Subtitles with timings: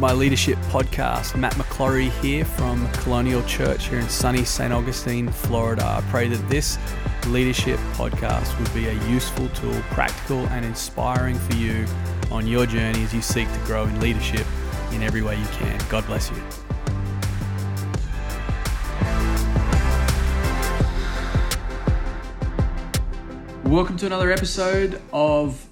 [0.00, 1.36] my leadership podcast.
[1.36, 4.72] Matt McClory here from Colonial Church here in sunny St.
[4.72, 5.84] Augustine, Florida.
[5.84, 6.78] I pray that this
[7.26, 11.84] leadership podcast would be a useful tool, practical and inspiring for you
[12.30, 14.46] on your journey as you seek to grow in leadership
[14.92, 15.78] in every way you can.
[15.90, 16.42] God bless you.
[23.70, 25.66] Welcome to another episode of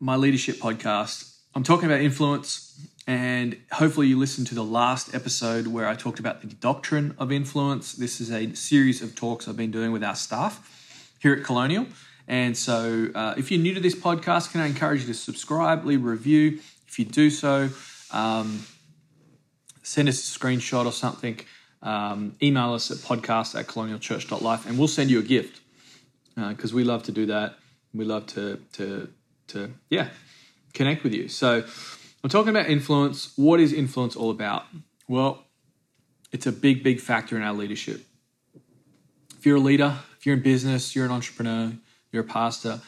[0.00, 1.36] my leadership podcast.
[1.54, 2.69] I'm talking about influence,
[3.06, 7.32] and hopefully, you listened to the last episode where I talked about the doctrine of
[7.32, 7.94] influence.
[7.94, 11.86] This is a series of talks I've been doing with our staff here at Colonial.
[12.28, 15.84] And so, uh, if you're new to this podcast, can I encourage you to subscribe,
[15.84, 16.60] leave a review?
[16.86, 17.70] If you do so,
[18.12, 18.64] um,
[19.82, 21.40] send us a screenshot or something.
[21.82, 25.60] Um, email us at podcast at colonialchurch.life and we'll send you a gift
[26.36, 27.54] because uh, we love to do that.
[27.94, 29.08] We love to to
[29.48, 30.08] to yeah
[30.74, 31.28] connect with you.
[31.28, 31.64] So
[32.22, 33.32] I'm talking about influence.
[33.36, 34.64] What is influence all about?
[35.08, 35.46] Well,
[36.32, 38.02] it's a big big factor in our leadership.
[39.38, 41.72] If you're a leader, if you're in business, you're an entrepreneur,
[42.12, 42.80] you're a pastor,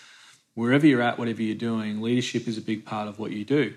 [0.55, 3.74] wherever you're at, whatever you're doing, leadership is a big part of what you do.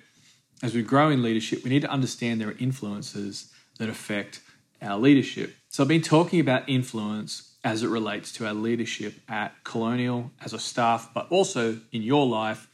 [0.61, 4.41] As we grow in leadership, we need to understand there are influences that affect
[4.81, 5.55] our leadership.
[5.69, 10.53] So I've been talking about influence as it relates to our leadership at Colonial as
[10.53, 12.67] a staff, but also in your life,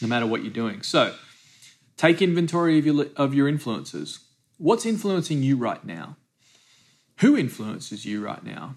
[0.00, 0.82] no matter what you're doing.
[0.82, 1.14] So,
[1.98, 4.20] take inventory of your, of your influences.
[4.56, 6.16] What's influencing you right now?
[7.18, 8.76] Who influences you right now?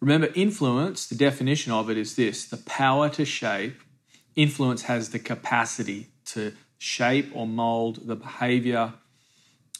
[0.00, 3.82] Remember, influence, the definition of it is this the power to shape.
[4.34, 8.94] Influence has the capacity to shape or mold the behavior,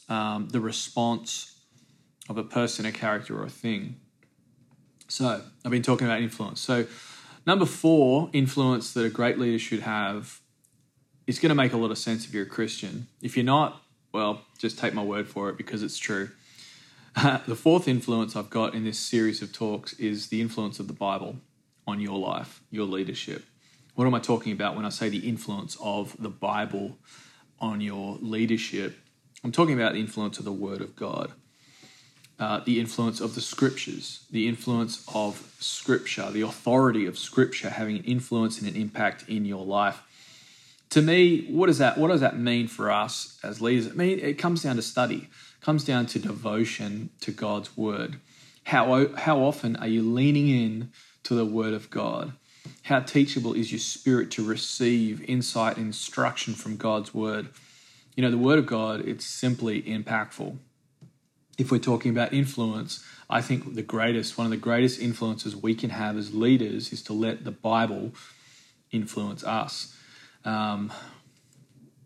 [0.08, 1.62] um, the response
[2.28, 3.96] of a person, a character, or a thing.
[5.08, 6.60] So I've been talking about influence.
[6.60, 6.86] So
[7.46, 10.39] number four, influence that a great leader should have
[11.30, 13.06] is going to make a lot of sense if you're a Christian.
[13.22, 13.80] If you're not,
[14.12, 16.30] well, just take my word for it because it's true.
[17.46, 20.92] The fourth influence I've got in this series of talks is the influence of the
[20.92, 21.36] Bible
[21.86, 23.44] on your life, your leadership.
[23.94, 26.98] What am I talking about when I say the influence of the Bible
[27.58, 28.98] on your leadership?
[29.42, 31.32] I'm talking about the influence of the Word of God
[32.40, 37.98] uh, the influence of the scriptures, the influence of scripture, the authority of scripture having
[37.98, 40.02] an influence and an impact in your life.
[40.90, 43.90] To me, what does that what does that mean for us as leaders?
[43.90, 48.20] I mean, it comes down to study, it comes down to devotion to God's word.
[48.64, 50.92] How how often are you leaning in
[51.24, 52.32] to the word of God?
[52.84, 57.48] How teachable is your spirit to receive insight instruction from God's word?
[58.16, 60.58] You know, the word of God, it's simply impactful
[61.60, 65.74] if we're talking about influence, I think the greatest, one of the greatest influences we
[65.74, 68.12] can have as leaders is to let the Bible
[68.90, 69.94] influence us.
[70.44, 70.92] Um,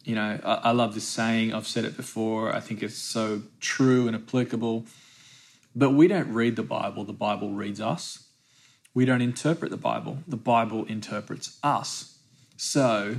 [0.05, 1.55] you know, I, I, love this saying.
[1.55, 2.55] I've said it before.
[2.55, 4.87] I think it's so true and applicable.
[5.75, 8.29] But we don't read the Bible, the Bible reads us.
[8.93, 12.19] We don't interpret the Bible, the Bible interprets us.
[12.57, 13.17] So,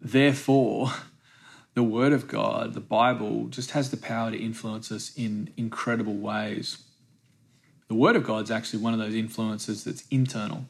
[0.00, 0.92] therefore,
[1.74, 6.16] the Word of God, the Bible, just has the power to influence us in incredible
[6.16, 6.78] ways.
[7.88, 10.66] The Word of God is actually one of those influences that's internal,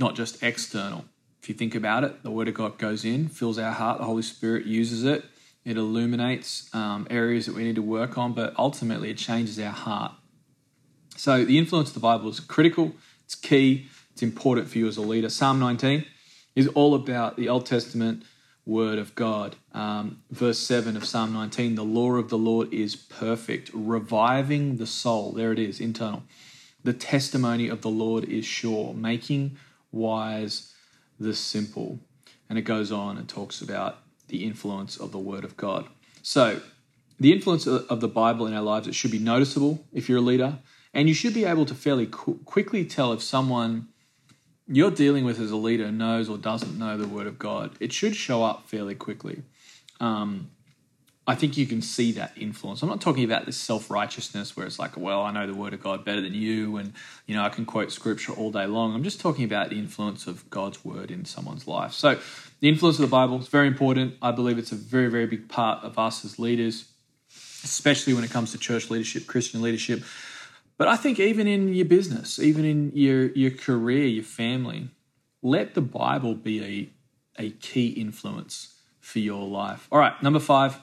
[0.00, 1.04] not just external.
[1.46, 4.04] If you think about it, the Word of God goes in, fills our heart, the
[4.04, 5.24] Holy Spirit uses it,
[5.64, 9.70] it illuminates um, areas that we need to work on, but ultimately it changes our
[9.70, 10.10] heart.
[11.16, 14.96] So the influence of the Bible is critical, it's key, it's important for you as
[14.96, 15.28] a leader.
[15.28, 16.04] Psalm 19
[16.56, 18.24] is all about the Old Testament
[18.64, 19.54] word of God.
[19.70, 24.86] Um, verse 7 of Psalm 19 the law of the Lord is perfect, reviving the
[24.86, 25.30] soul.
[25.30, 26.24] There it is, internal.
[26.82, 29.58] The testimony of the Lord is sure, making
[29.92, 30.72] wise
[31.18, 32.00] the simple.
[32.48, 35.86] And it goes on and talks about the influence of the word of God.
[36.22, 36.60] So,
[37.18, 40.22] the influence of the Bible in our lives, it should be noticeable if you're a
[40.22, 40.58] leader.
[40.92, 43.88] And you should be able to fairly qu- quickly tell if someone
[44.68, 47.92] you're dealing with as a leader knows or doesn't know the word of God, it
[47.92, 49.42] should show up fairly quickly.
[50.00, 50.50] Um,
[51.28, 52.82] I think you can see that influence.
[52.82, 55.74] I'm not talking about this self righteousness where it's like, well, I know the word
[55.74, 56.92] of God better than you, and
[57.26, 58.94] you know I can quote scripture all day long.
[58.94, 61.92] I'm just talking about the influence of God's word in someone's life.
[61.92, 62.20] So,
[62.60, 64.14] the influence of the Bible is very important.
[64.22, 66.86] I believe it's a very, very big part of us as leaders,
[67.64, 70.04] especially when it comes to church leadership, Christian leadership.
[70.78, 74.90] But I think even in your business, even in your, your career, your family,
[75.42, 76.92] let the Bible be
[77.38, 79.88] a, a key influence for your life.
[79.90, 80.78] All right, number five.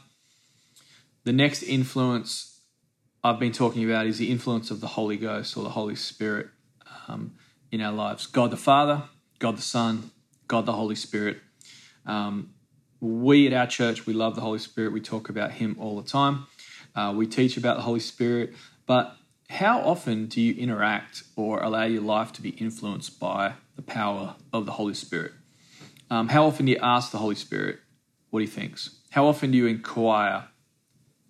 [1.23, 2.59] The next influence
[3.23, 6.47] I've been talking about is the influence of the Holy Ghost or the Holy Spirit
[7.07, 7.35] um,
[7.71, 8.27] in our lives.
[8.27, 9.03] God the Father,
[9.39, 10.11] God the Son,
[10.49, 11.37] God the Holy Spirit.
[12.05, 12.53] Um,
[12.99, 14.91] we at our church, we love the Holy Spirit.
[14.91, 16.47] We talk about Him all the time.
[16.93, 18.53] Uh, we teach about the Holy Spirit.
[18.85, 19.15] But
[19.49, 24.35] how often do you interact or allow your life to be influenced by the power
[24.51, 25.31] of the Holy Spirit?
[26.09, 27.79] Um, how often do you ask the Holy Spirit
[28.29, 28.99] what He thinks?
[29.11, 30.49] How often do you inquire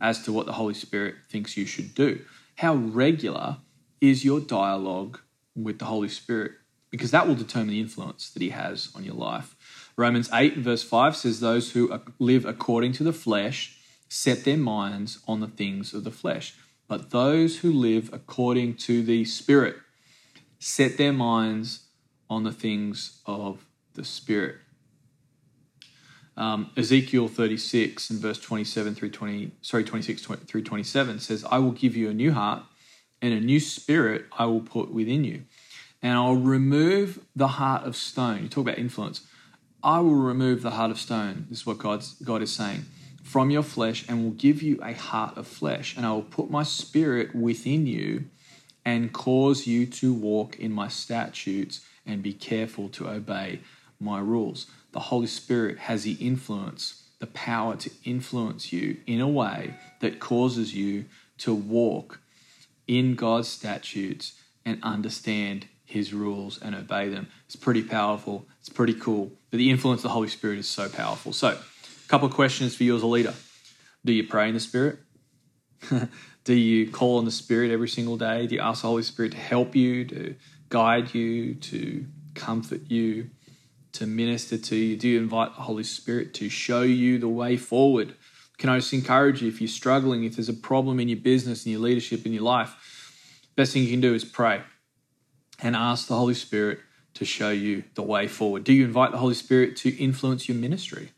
[0.03, 2.19] as to what the Holy Spirit thinks you should do?
[2.57, 3.57] How regular
[4.01, 5.19] is your dialogue
[5.55, 6.51] with the Holy Spirit?
[6.91, 9.55] Because that will determine the influence that He has on your life.
[9.95, 13.79] Romans 8 verse 5 says, Those who live according to the flesh
[14.09, 16.53] set their minds on the things of the flesh.
[16.88, 19.77] But those who live according to the Spirit
[20.59, 21.88] set their minds
[22.29, 24.57] on the things of the Spirit.
[26.35, 31.59] Um, Ezekiel 36 and verse 27 through 20, sorry, 26 20, through 27 says, I
[31.59, 32.63] will give you a new heart
[33.21, 35.44] and a new spirit I will put within you.
[36.01, 38.44] And I'll remove the heart of stone.
[38.44, 39.21] You talk about influence.
[39.83, 41.45] I will remove the heart of stone.
[41.50, 42.86] This is what God's, God is saying
[43.24, 45.95] from your flesh and will give you a heart of flesh.
[45.95, 48.25] And I will put my spirit within you
[48.86, 53.62] and cause you to walk in my statutes and be careful to obey
[54.00, 54.68] my rules.
[54.93, 60.19] The Holy Spirit has the influence, the power to influence you in a way that
[60.19, 61.05] causes you
[61.39, 62.19] to walk
[62.87, 67.27] in God's statutes and understand his rules and obey them.
[67.45, 68.45] It's pretty powerful.
[68.59, 69.31] It's pretty cool.
[69.49, 71.33] But the influence of the Holy Spirit is so powerful.
[71.33, 73.33] So, a couple of questions for you as a leader.
[74.05, 74.99] Do you pray in the Spirit?
[76.43, 78.47] Do you call on the Spirit every single day?
[78.47, 80.35] Do you ask the Holy Spirit to help you, to
[80.69, 82.05] guide you, to
[82.35, 83.29] comfort you,
[83.93, 84.97] to minister to you?
[84.97, 88.15] Do you invite the Holy Spirit to show you the way forward?
[88.57, 91.65] Can I just encourage you if you're struggling, if there's a problem in your business,
[91.65, 92.75] in your leadership, in your life,
[93.55, 94.61] best thing you can do is pray
[95.61, 96.79] and ask the Holy Spirit
[97.15, 98.63] to show you the way forward.
[98.63, 101.11] Do you invite the Holy Spirit to influence your ministry,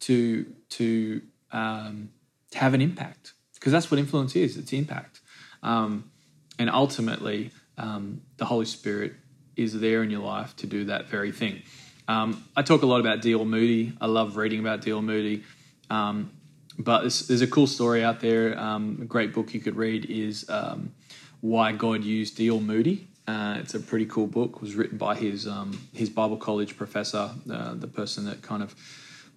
[0.00, 1.22] to to
[1.52, 2.10] um,
[2.52, 3.32] to have an impact?
[3.54, 4.56] Because that's what influence is.
[4.56, 5.20] It's impact,
[5.62, 6.10] um,
[6.58, 9.14] and ultimately, um, the Holy Spirit
[9.56, 11.62] is there in your life to do that very thing.
[12.08, 13.44] Um, I talk a lot about D.L.
[13.44, 13.92] Moody.
[14.00, 15.02] I love reading about D.L.
[15.02, 15.44] Moody.
[15.90, 16.30] Um,
[16.78, 18.58] but there's, a cool story out there.
[18.58, 20.48] Um, a great book you could read is
[21.40, 22.60] Why God Used D.L.
[22.60, 24.52] Moody uh, it's a pretty cool book.
[24.56, 28.62] It was written by his um, his Bible college professor, uh, the person that kind
[28.62, 28.74] of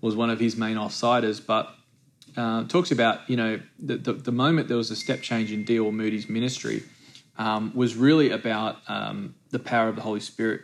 [0.02, 1.44] was one of his main offsiders.
[1.46, 1.74] But
[2.38, 5.64] uh, talks about you know the, the, the moment there was a step change in
[5.64, 5.92] D.L.
[5.92, 6.84] Moody's ministry
[7.38, 10.62] um, was really about um, the power of the Holy Spirit.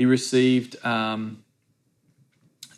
[0.00, 1.44] He received um,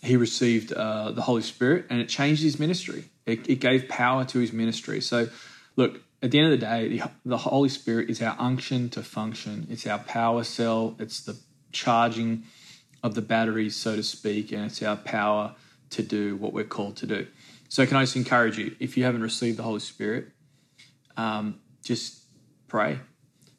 [0.02, 3.04] he received uh, the Holy Spirit, and it changed his ministry.
[3.26, 5.00] It, it gave power to his ministry.
[5.00, 5.28] So,
[5.76, 9.04] look, at the end of the day, the, the Holy Spirit is our unction to
[9.04, 9.68] function.
[9.70, 10.96] It's our power cell.
[10.98, 11.36] It's the
[11.70, 12.42] charging
[13.04, 15.54] of the batteries, so to speak, and it's our power
[15.90, 17.28] to do what we're called to do.
[17.68, 20.26] So, can I just encourage you, if you haven't received the Holy Spirit,
[21.16, 22.24] um, just
[22.66, 22.98] pray.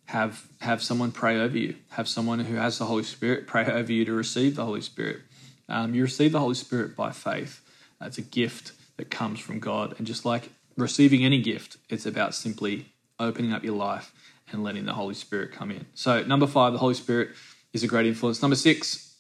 [0.06, 1.76] Have have someone pray over you.
[1.92, 5.22] Have someone who has the Holy Spirit pray over you to receive the Holy Spirit.
[5.70, 7.62] Um, you receive the Holy Spirit by faith.
[8.02, 12.36] It's a gift that comes from God, and just like receiving any gift, it's about
[12.36, 14.12] simply opening up your life
[14.52, 15.86] and letting the Holy Spirit come in.
[15.94, 17.30] So, number five, the Holy Spirit
[17.72, 18.42] is a great influence.
[18.42, 19.16] Number six,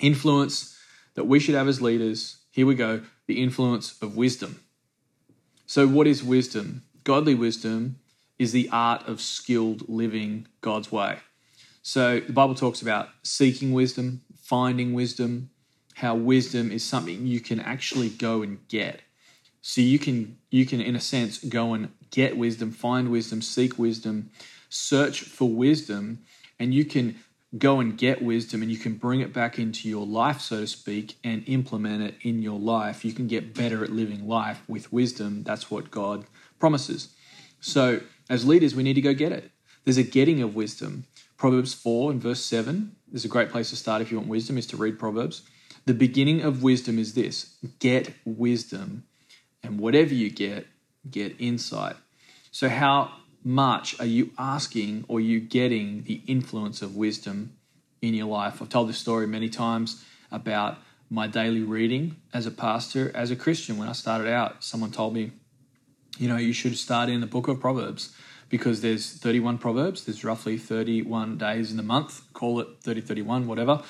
[0.00, 0.78] influence
[1.14, 2.38] that we should have as leaders.
[2.50, 4.60] Here we go the influence of wisdom.
[5.66, 6.82] So, what is wisdom?
[7.04, 7.96] Godly wisdom
[8.38, 11.18] is the art of skilled living God's way.
[11.82, 15.50] So, the Bible talks about seeking wisdom, finding wisdom,
[15.94, 19.00] how wisdom is something you can actually go and get.
[19.62, 23.78] So you can you can in a sense go and get wisdom, find wisdom, seek
[23.78, 24.30] wisdom,
[24.68, 26.20] search for wisdom,
[26.60, 27.16] and you can
[27.58, 30.66] go and get wisdom and you can bring it back into your life, so to
[30.66, 33.04] speak, and implement it in your life.
[33.04, 35.42] You can get better at living life with wisdom.
[35.42, 36.26] That's what God
[36.60, 37.08] promises.
[37.58, 39.50] So, as leaders, we need to go get it.
[39.84, 41.04] There's a getting of wisdom.
[41.36, 44.58] Proverbs 4 and verse 7 is a great place to start if you want wisdom,
[44.58, 45.42] is to read Proverbs.
[45.84, 49.04] The beginning of wisdom is this get wisdom
[49.62, 50.66] and whatever you get,
[51.08, 51.96] get insight.
[52.50, 53.12] So, how
[53.44, 57.52] much are you asking or you getting the influence of wisdom
[58.02, 58.60] in your life?
[58.60, 60.78] I've told this story many times about
[61.08, 63.78] my daily reading as a pastor, as a Christian.
[63.78, 65.30] When I started out, someone told me,
[66.18, 68.14] you know, you should start in the book of Proverbs
[68.48, 73.46] because there's 31 Proverbs, there's roughly 31 days in the month, call it 30, 31,
[73.46, 73.82] whatever.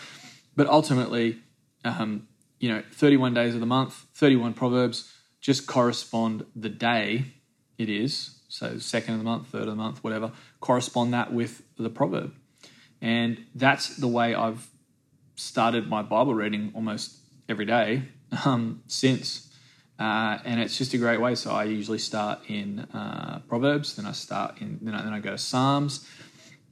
[0.55, 1.39] But ultimately,
[1.85, 2.27] um,
[2.59, 7.27] you know, 31 days of the month, 31 Proverbs, just correspond the day
[7.79, 11.63] it is, so second of the month, third of the month, whatever, correspond that with
[11.77, 12.35] the proverb.
[13.03, 14.69] And that's the way I've
[15.35, 17.19] started my Bible reading almost
[17.49, 18.05] every day
[18.45, 19.46] um, since.
[19.99, 21.35] Uh, and it's just a great way.
[21.35, 25.21] So I usually start in uh, Proverbs, then I start in, then I, then I
[25.21, 26.07] go to Psalms,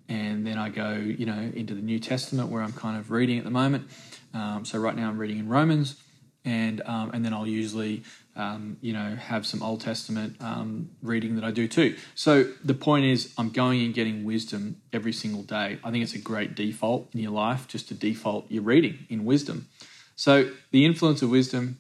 [0.09, 3.39] and then I go, you know, into the New Testament where I'm kind of reading
[3.39, 3.89] at the moment.
[4.35, 5.97] Um, so right now I'm reading in Romans,
[6.45, 8.03] and um, and then I'll usually,
[8.37, 11.97] um, you know, have some Old Testament um, reading that I do too.
[12.15, 15.79] So the point is, I'm going and getting wisdom every single day.
[15.83, 19.25] I think it's a great default in your life just to default your reading in
[19.25, 19.69] wisdom.
[20.17, 21.79] So the influence of wisdom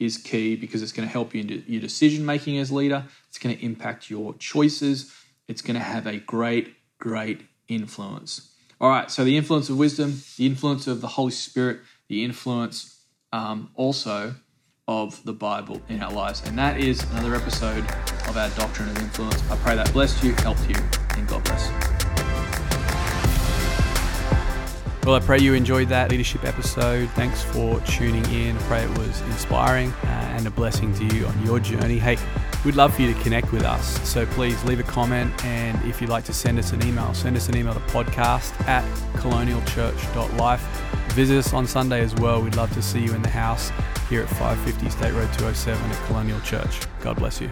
[0.00, 3.04] is key because it's going to help you in your decision making as leader.
[3.28, 5.14] It's going to impact your choices.
[5.46, 8.52] It's going to have a great, great influence.
[8.80, 13.04] All right, so the influence of wisdom, the influence of the Holy Spirit, the influence
[13.32, 14.34] um, also
[14.88, 16.42] of the Bible in our lives.
[16.46, 17.84] And that is another episode
[18.26, 19.48] of our Doctrine of Influence.
[19.50, 20.76] I pray that blessed you, helped you,
[21.16, 21.99] and God bless.
[25.10, 27.10] Well, I pray you enjoyed that leadership episode.
[27.16, 28.56] Thanks for tuning in.
[28.56, 31.98] I pray it was inspiring uh, and a blessing to you on your journey.
[31.98, 32.16] Hey,
[32.64, 34.08] we'd love for you to connect with us.
[34.08, 35.44] So please leave a comment.
[35.44, 38.52] And if you'd like to send us an email, send us an email to podcast
[38.68, 41.12] at colonialchurch.life.
[41.14, 42.40] Visit us on Sunday as well.
[42.40, 43.72] We'd love to see you in the house
[44.08, 46.78] here at 550 State Road 207 at Colonial Church.
[47.00, 47.50] God bless you.